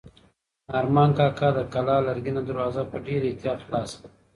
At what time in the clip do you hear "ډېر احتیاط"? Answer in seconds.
3.05-3.59